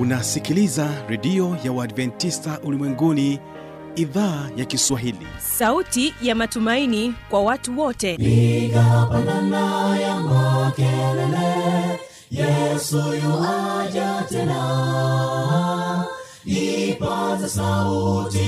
[0.00, 3.40] unasikiliza redio ya uadventista ulimwenguni
[3.96, 5.26] idhaa ya kiswahili.
[5.38, 8.16] Sauti ya matumaini kwa watu wote.
[8.16, 12.00] Piga pandana ya makelele
[12.30, 16.04] yesu yuaja tena.
[16.44, 18.38] Ipaza sauti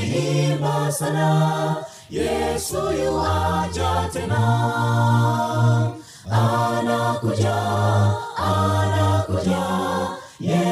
[0.53, 1.77] imba sana
[2.11, 4.43] yesu yuaja tena.
[6.31, 7.55] Anakuja
[8.37, 9.63] anakuja
[10.41, 10.72] yesu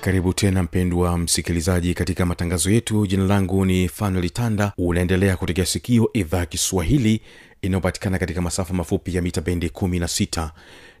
[0.00, 3.06] karibu tena mpendwa msikilizaji katika matangazo yetu.
[3.06, 4.30] Jina langu ni fanuel
[4.78, 7.20] unaendelea kutegea sikio idhaa kiswahili
[7.62, 10.50] inayopatikana katika masafa mafupi ya mita bendi 16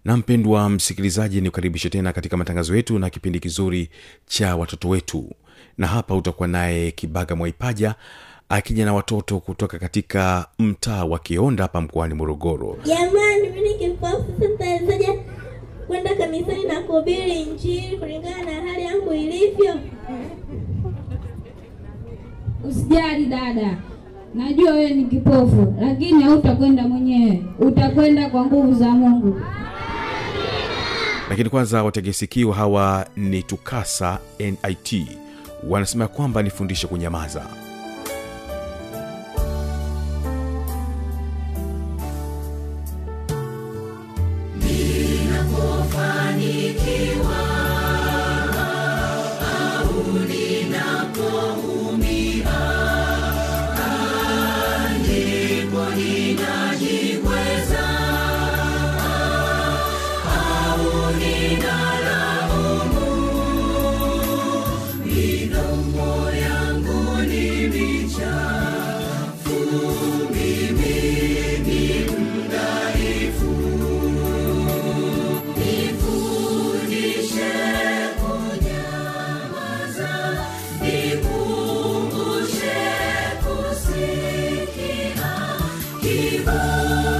[0.04, 3.90] na mpendwa msikilizaji ni kukaribisha tena katika matangazo yetu na kipindi kizuri
[4.26, 5.30] cha watoto wetu.
[5.78, 7.94] Na hapa utakuwa naye kibaga mwaipaja
[8.48, 12.76] akija na watoto kutoka katika mtaa wa kionda hapa mkoani morogoro.
[12.84, 15.06] Jamani mini kipofu sitawezaje
[15.90, 19.74] kwenda kanisani na kuhubiri injili kulingana na hali yangu ilivyo.
[22.68, 23.76] Usijali dada,
[24.34, 29.40] najua wewe ni kipofu, lakini hautakwenda mwenyewe, utakwenda kwa nguvu za Mungu.
[31.30, 35.06] lakini kwanza wategesikiwa hawa ni tukasa nit
[35.68, 37.46] wanasema kwamba nifundishe kunyamaza
[86.70, 87.19] Nifundishe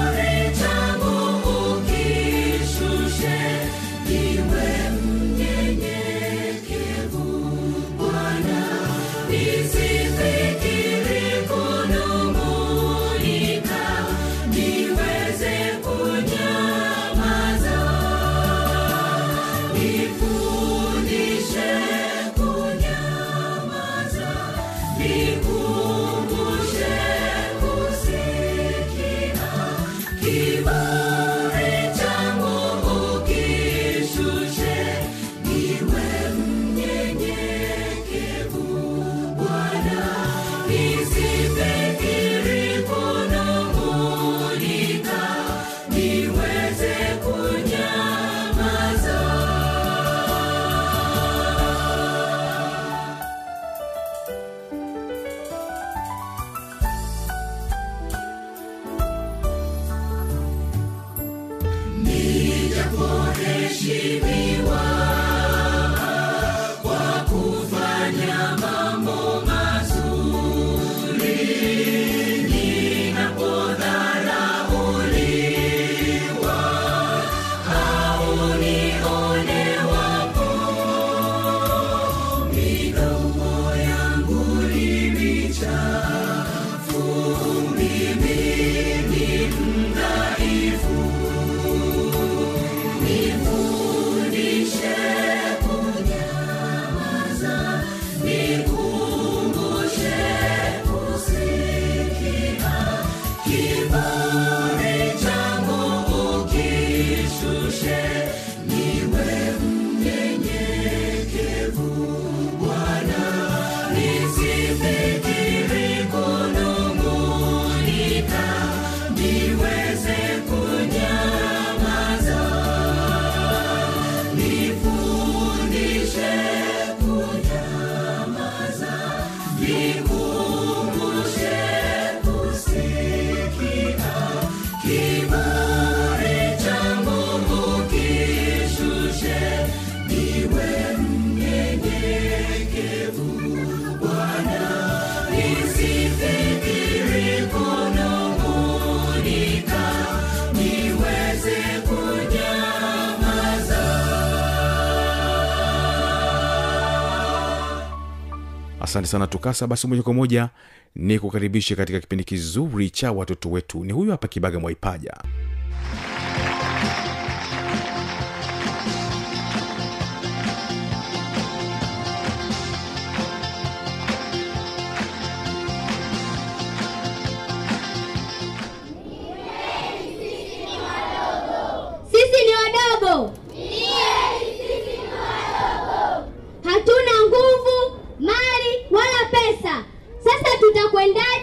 [158.91, 159.66] asante sana tukasa.
[159.66, 160.48] Basi moja kwa moja
[160.95, 163.84] ni kukaribisha katika kipindi kizuri cha watoto wetu.
[163.84, 165.15] Ni huyu hapa kibaga mwaipaja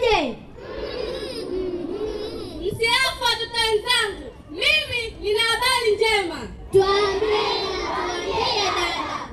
[0.08, 0.36] tutakwendaje?
[2.60, 6.48] Msiafu watoto wenzangu, mimi nina habari njema.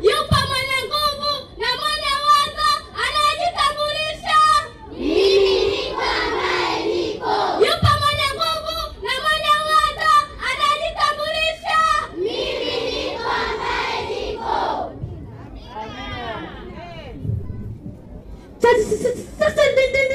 [0.01, 2.69] Yupo mwenye nguvu na mwenye uwezo
[3.05, 4.37] anayejitambulisha.
[7.59, 10.11] Yupo mwenye nguvu na mwenye uwezo
[10.49, 11.77] anayejitambulisha.
[18.67, 20.14] Usihofu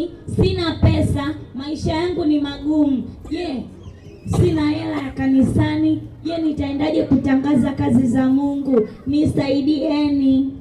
[0.00, 3.02] maskini, sina pesa, maisha yangu ni magumu.
[3.30, 3.64] Je,
[4.36, 6.02] sina hela ya kanisani?
[6.24, 8.88] Je, nitaendaje kutangaza kazi za Mungu?
[9.06, 10.54] Nisaidieni.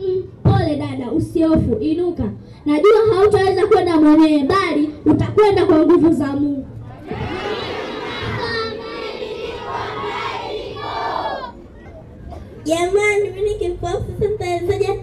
[0.00, 2.24] Mm, pole dada, usiofu, inuka.
[2.66, 6.66] Najua hautaweza kwenda mwenyewe, bali utakwenda kwa nguvu za Mungu.
[12.64, 15.00] Jamani, mimi ni kipofu, sasa nitawezaje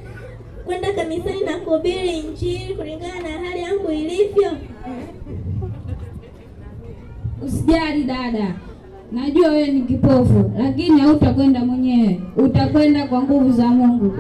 [0.68, 4.52] kwenda kanisani na kuhubiri Injili kulingana na hali yangu ilivyo?
[7.46, 8.56] Usijali dada,
[9.12, 14.14] najua wewe ni kipofu, lakini hautakwenda mwenyewe, utakwenda kwa nguvu za Mungu.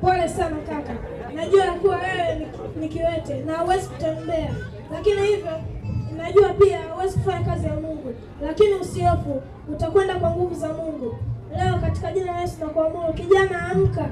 [0.00, 0.92] Pole sana kaka,
[1.34, 2.46] najua kuwa wewe
[2.80, 4.54] ni- kiwete na huwezi kutembea,
[4.92, 5.52] lakini hivyo
[6.16, 11.16] najua pia huwezi kufanya kazi ya Mungu, lakini usihofu, utakwenda kwa nguvu za Mungu.
[11.56, 14.06] Leo katika jina la Yesu nakuamuru, kijana, amka.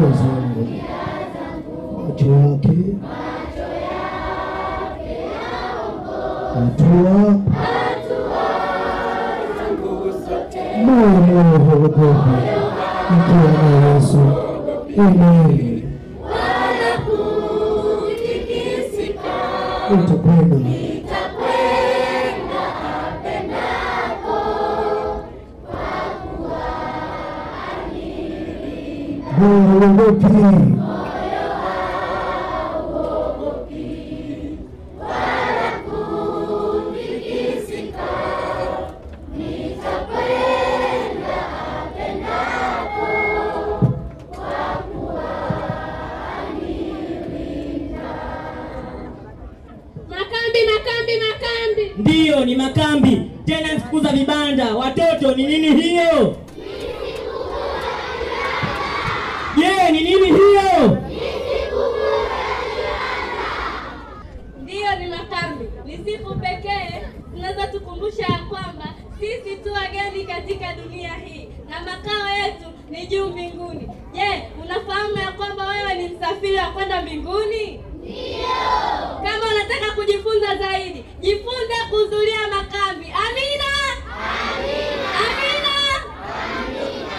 [0.00, 0.66] Njia zangu
[2.08, 2.78] macho yake
[6.54, 7.34] hatua
[10.84, 12.00] moyo moyo hauogopi
[13.10, 14.18] nikiwa na Yesu
[14.98, 15.82] amen.
[19.94, 20.89] utakwenda
[29.40, 30.26] moyo hauogopi.
[50.08, 51.92] Makambi, makambi, makambi.
[51.98, 54.74] Ndiyo, ni makambi tena, siku za vibanda.
[54.74, 56.36] Watoto, ni nini hiyo?
[59.60, 60.98] Je, ni nini hiyo?
[64.62, 65.64] Ndiyo, ni makambi.
[65.84, 67.02] Ni siku pekee
[67.34, 73.26] tunaweza tukumbusha ya kwamba sisi tu wageni katika dunia hii na makao yetu ni juu
[73.26, 73.88] mbinguni.
[74.12, 77.80] Je, unafahamu ya kwamba wewe ni msafiri wa kwenda mbinguni?
[77.98, 78.48] Ndiyo.
[79.24, 83.06] Kama unataka kujifunza zaidi, jifunze kuhudhuria makambi.
[83.06, 83.72] Amina.
[85.20, 85.74] Amina.
[86.56, 87.10] Amina.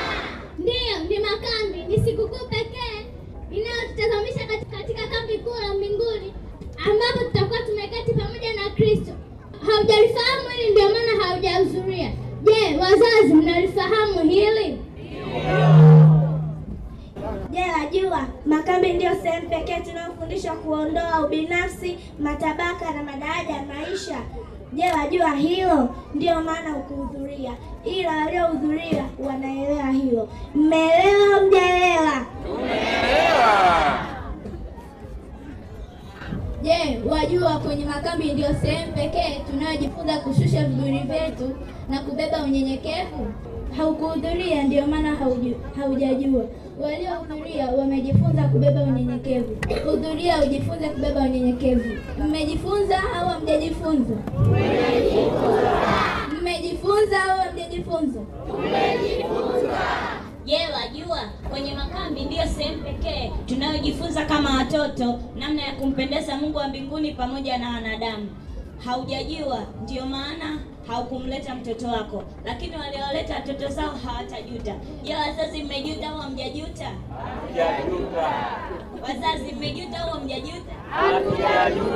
[0.60, 3.06] Ndiyo, ni makambi, ni sikukuu pekee
[3.52, 6.34] inayotutazamisha kati- katika kambi kuu la mbinguni
[6.86, 9.12] ambapo tutakuwa tumeketi pamoja na Kristo.
[9.76, 12.12] Haujalifahamu hili, ndio maana haujahudhuria.
[12.44, 14.78] Je, wazazi, mnalifahamu hili?
[17.50, 24.18] Je, wajua makambi ndiyo sehemu pekee tunayofundishwa kuondoa ubinafsi, matabaka na madaraja ya maisha.
[24.74, 25.90] Je, wajua hilo?
[26.16, 27.54] Ndiyo maana ukuhudhuria,
[27.86, 30.30] ila waliohudhuria wanaelewa hilo.
[30.56, 32.26] Mmeelewa au mjaelewa?
[36.64, 41.56] Je, wajua kwenye makambi ndiyo sehemu pekee tunayojifunza kushusha viburi vyetu
[41.90, 43.28] na kubeba unyenyekevu?
[43.78, 45.16] Haukuhudhuria, ndio maana
[45.80, 46.44] haujajua.
[46.82, 49.58] Waliohudhuria wamejifunza kubeba unyenyekevu.
[49.92, 51.90] Hudhuria ujifunze kubeba unyenyekevu.
[52.28, 54.16] Mmejifunza au hamjajifunza?
[56.42, 58.20] Mmejifunza au hamjajifunza?
[60.46, 61.20] Je, wajua
[61.50, 67.58] kwenye makambi ndiyo sehemu pekee tunayojifunza kama watoto namna ya kumpendeza Mungu wa mbinguni pamoja
[67.58, 68.30] na wanadamu.
[68.86, 74.76] Haujajua, ndiyo maana haukumleta mtoto wako, lakini walioleta watoto zao hawatajuta.
[75.04, 76.92] Je, wazazi mmejuta au hamjajuta?
[79.02, 80.72] Wazazi mmejuta au hamjajuta?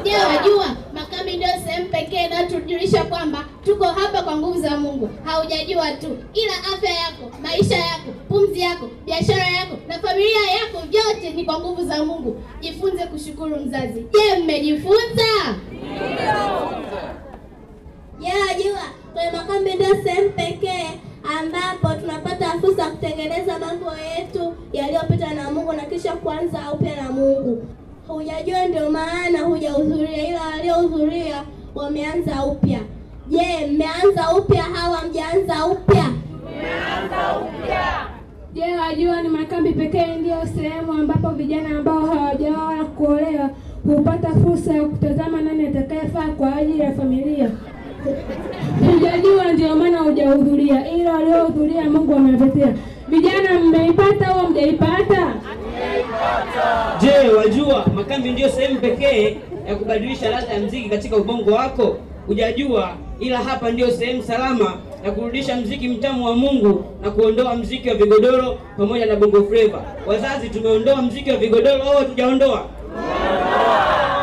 [0.04, 5.10] Je, wajua makambi ndiyo sehemu pekee inayotujulisha kwamba tuko hapa kwa nguvu za Mungu.
[5.24, 11.30] Haujajua tu, ila afya yako, maisha yako, pumzi yako, biashara yako na familia yako, vyote
[11.36, 12.42] ni kwa nguvu za Mungu.
[12.62, 14.06] Jifunze kushukuru mzazi.
[14.14, 15.24] Je, mmejifunza?
[18.22, 18.80] Wajua
[19.14, 20.90] kwenye makambi ndio sehemu pekee
[21.40, 27.12] ambapo tunapata fursa ya kutengeneza mambo yetu yaliyopita na Mungu na kisha kuanza upya na
[27.12, 27.66] Mungu.
[28.08, 31.44] Hujajua, ndio maana hujahudhuria, ila waliohudhuria
[31.76, 32.80] wameanza upya.
[33.30, 36.06] Je, mmeanza upya hawa mjaanza upya?
[38.54, 43.50] Je, wajua ni makambi pekee ndiyo sehemu ambapo vijana ambao hawajaoa kuolewa
[43.86, 47.50] hupata fursa ya kutazama nani atakayefaa kwa ajili ya familia.
[48.92, 52.74] Hujajua, ndio maana hujahudhuria, ila waliohudhuria Mungu amewapatia.
[53.08, 55.34] Vijana, mmeipata au mjaipata?
[57.02, 61.98] Je, wajua makambi ndiyo sehemu pekee ya kubadilisha ladha ya mziki katika ubongo wako?
[62.28, 64.74] Hujajua, ila hapa ndiyo sehemu salama
[65.06, 69.84] ya kurudisha mziki mtamu wa Mungu na kuondoa mziki wa vigodoro pamoja na bongo fleva.
[70.08, 72.66] Wazazi, tumeondoa mziki wa vigodoro au hatujaondoa?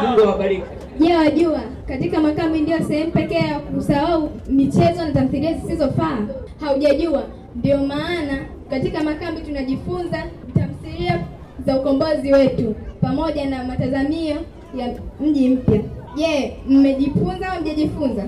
[0.03, 0.63] Mungu awabariki.
[1.01, 6.19] Je, wajua katika makambi ndiyo sehemu pekee ya kusahau michezo na tamthilia zisizofaa?
[6.61, 7.23] Haujajua,
[7.57, 8.39] ndio maana
[8.71, 10.23] katika makambi tunajifunza
[10.55, 11.21] tamthilia
[11.67, 14.37] za ukombozi wetu pamoja na matazamio
[14.79, 15.81] ya mji mpya.
[16.17, 18.25] Je, mmejifunza au mjajifunza?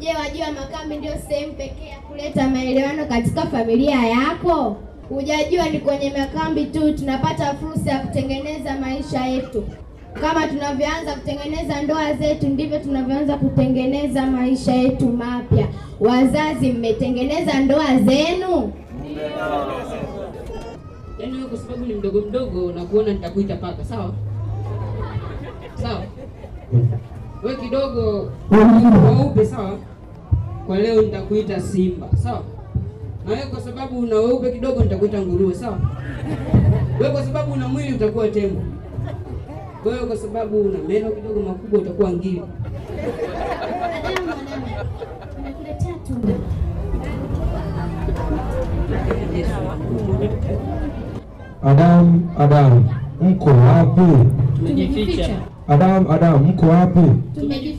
[0.00, 4.76] Je, wajua makambi ndio sehemu pekee ya kuleta maelewano katika familia yako?
[5.08, 9.64] Hujajua ni kwenye makambi tu tunapata fursa ya kutengeneza maisha yetu.
[10.20, 15.66] Kama tunavyoanza kutengeneza ndoa zetu, ndivyo tunavyoanza kutengeneza maisha yetu mapya.
[16.00, 18.72] Wazazi, mmetengeneza ndoa zenu?
[21.20, 24.14] Yaani wewe kwa sababu ni mdogo mdogo na kuona nitakuita paka, sawa?
[25.82, 26.02] Sawa.
[27.42, 29.78] We kidogo weupe, sawa?
[30.66, 32.42] Kwa leo nitakuita simba, sawa?
[33.26, 35.78] Na wewe kwa sababu una weupe kidogo nitakuita nguruwe, sawa?
[37.00, 38.60] Wewe kwa sababu una mwili utakuwa tembo.
[39.84, 42.42] Wewe kwa sababu una meno kidogo makubwa utakuwa ngiri.
[51.62, 52.84] Adamu, Adamu,
[53.20, 54.28] mko wapi?
[54.56, 55.51] Tumejificha.
[55.72, 57.00] Adamu, Adamu, mko wapi?
[57.40, 57.71] Tumejificha.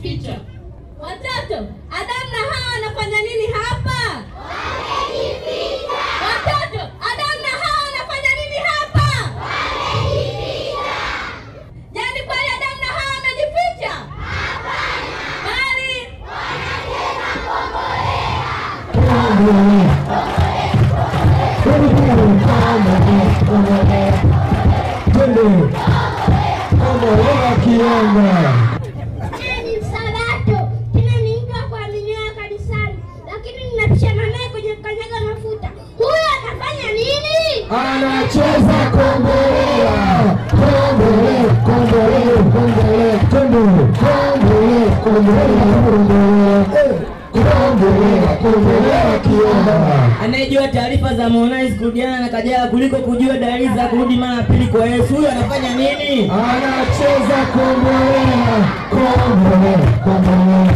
[54.82, 55.14] Yesu.
[55.14, 56.30] Huyu anafanya nini?
[56.30, 58.56] anacheza kombolela
[58.90, 60.74] kombolela kombolela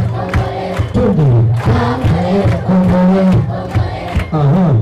[0.94, 3.34] kombolela kombolela
[4.32, 4.74] aha.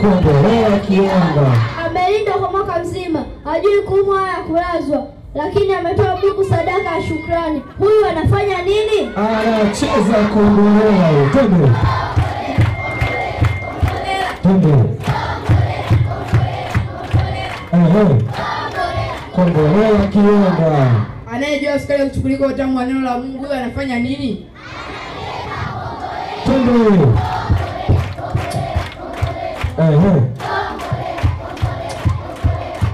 [0.00, 1.46] Kombolela kianga.
[1.86, 7.62] Amelinda kwa mwaka mzima hajui kuumwa wala kulazwa lakini ametoa Mungu sadaka ya shukrani.
[7.78, 9.10] Huyu anafanya nini?
[9.16, 11.68] Anacheza kombolela twende
[14.42, 15.01] twende
[19.34, 20.90] kombolela kiomba
[21.32, 24.46] Anayejua sukari ya kuchukulika utamu wa neno la Mungu huyo anafanya nini?
[26.44, 27.06] twende.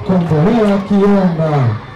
[0.07, 1.88] Kombolela kiomba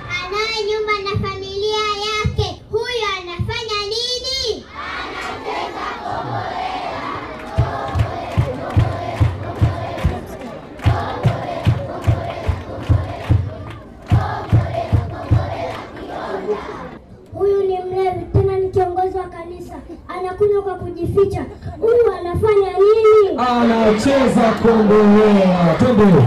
[21.06, 21.44] kwa
[21.80, 25.74] huyu anafanya nini anacheza kombolea.
[25.78, 26.22] twende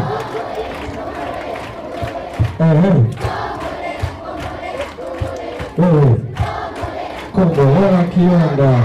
[7.35, 8.79] Kombolea kionda.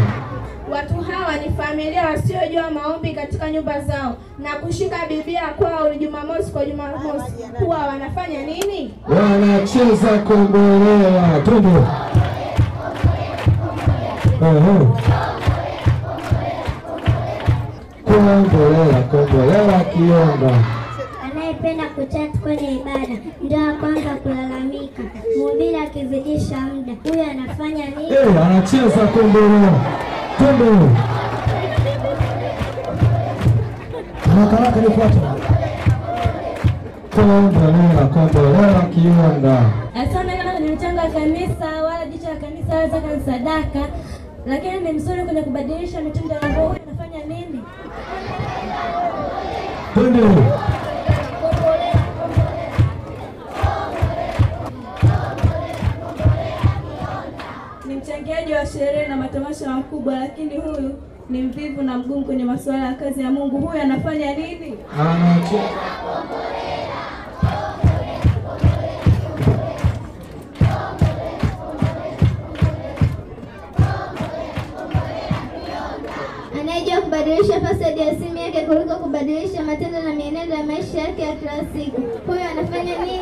[0.70, 6.64] Watu hawa ni familia wasiojua maombi katika nyumba zao na kushika Biblia kwao Jumamosi kwa
[6.66, 7.33] Jumamosi.
[7.61, 8.94] Huwa wanafanya nini?
[9.09, 11.40] wanacheza kombolea.
[11.44, 11.68] twende
[18.11, 20.51] kombolela kombolela kiomba
[21.25, 25.03] anayependa kuchat kwenye ibada ndio wa kwanza kulalamika.
[25.38, 28.12] Mhubiri akizidisha muda huyu anafanya nini?
[28.12, 29.73] Eh, anacheza kombolela
[30.38, 30.64] twende
[34.57, 35.35] haraka nifuata
[37.14, 43.16] kombolela kombolela kiomba Asante kama ni mchango wa kanisa wala jicho la kanisa wala zaka
[43.16, 43.81] ni sadaka,
[44.46, 46.40] lakini ni mzuri kwenye kubadilisha mitindo ya.
[46.40, 47.61] Huyu anafanya nini?
[49.94, 50.20] Twende
[57.87, 60.94] Ni mchangiaji wa sherehe na matamasha makubwa, lakini huyu
[61.31, 63.59] ni mvivu na mgumu kwenye masuala ya kazi ya Mungu.
[63.66, 64.79] Huyu anafanya nini?
[65.00, 65.61] anacheza
[77.20, 81.52] kubadilisha password ya simu yake kuliko kubadilisha matendo na mienendo ya maisha yake ya kila
[81.59, 82.00] siku.
[82.26, 83.20] Huyo anafanya nini?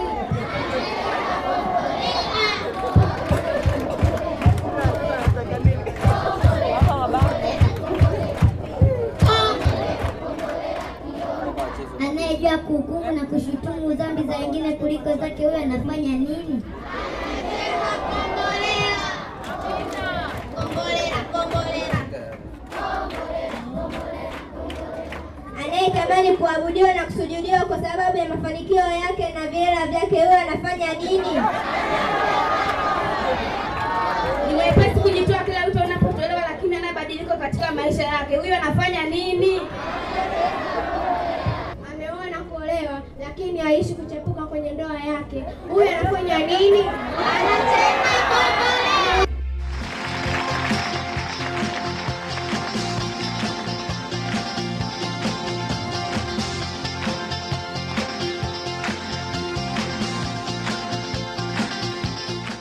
[12.01, 16.63] Anayejua kuhukumu na kushutumu dhambi za wengine kuliko zake huyu anafanya nini
[26.19, 31.43] anayetamani kuabudiwa na kusujudiwa kwa sababu ya mafanikio yake na viera vyake huyo anafanya nini
[34.49, 38.37] Ni mwepesi kujitoa kila wito unapotolewa, lakini ana badiliko katika maisha yake.
[38.37, 39.61] Huyo anafanya nini?
[41.93, 46.85] ameoa na kuolewa lakini haishi kuchepuka kwenye ndoa yake huyo anafanya nini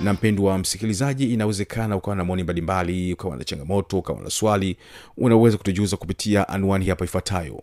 [0.07, 4.77] na mpendwa msikilizaji inawezekana ukawa na maoni mbalimbali ukawa na changamoto ukawa na swali
[5.17, 7.61] unaweza kutujuza kupitia anwani hapa ifuatayo.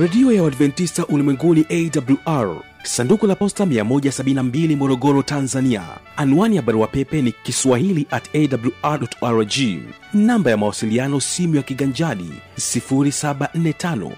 [0.00, 5.82] Redio ya uadventista ulimwenguni awr sanduku la posta 172 morogoro tanzania.
[6.16, 9.52] Anwani ya barua pepe ni kiswahili at awrrg
[10.14, 14.10] namba ya mawasiliano simu ya kiganjadi 745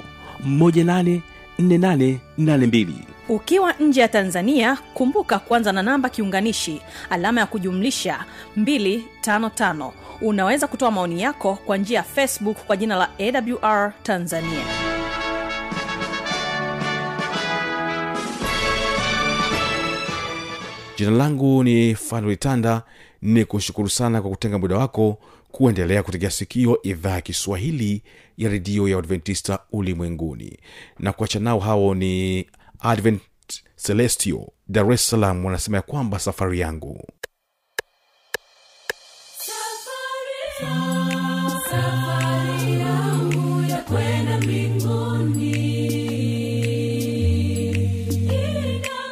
[1.59, 2.87] 184882
[3.29, 8.25] ukiwa nje ya tanzania kumbuka kuanza na namba kiunganishi alama ya kujumlisha
[8.59, 9.91] 255
[10.21, 14.65] unaweza kutoa maoni yako kwa njia ya facebook kwa jina la awr tanzania.
[20.97, 22.83] Jina langu ni fanuitanda
[23.23, 25.19] ni kushukuru sana kwa kutenga muda wako
[25.53, 28.03] kuendelea kutegea sikio idhaa ya kiswahili
[28.37, 30.59] ya redio ya adventista ulimwenguni.
[30.99, 32.47] Na kuacha nao hao ni
[32.81, 33.23] advent
[33.77, 37.05] celestio dar es salaam wanasema ya kwamba safari yangu.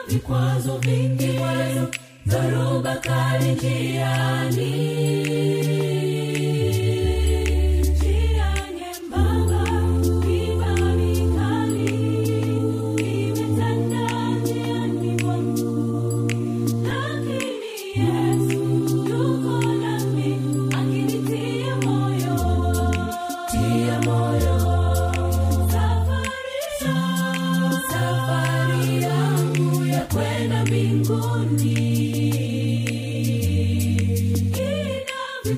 [0.09, 1.40] Vikwazo vingi
[2.27, 5.06] dhoruba kali njiani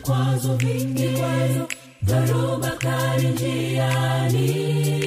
[0.08, 1.08] vikwazo vingi
[2.02, 4.97] dhoruba kali njiani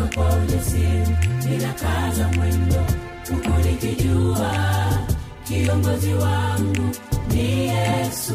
[0.00, 1.16] nainuka kwa ujasiri
[1.50, 2.84] ninakaza mwendo
[3.30, 4.52] huku nikijua
[5.48, 6.90] kiongozi wangu
[7.32, 8.34] ni yesu